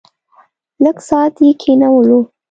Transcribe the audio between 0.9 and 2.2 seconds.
ساعت یې کېنولو.